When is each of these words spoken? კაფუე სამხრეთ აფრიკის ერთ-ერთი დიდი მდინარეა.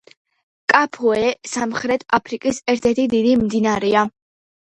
კაფუე 0.71 1.27
სამხრეთ 1.51 2.07
აფრიკის 2.19 2.61
ერთ-ერთი 2.75 3.07
დიდი 3.13 3.37
მდინარეა. 3.45 4.09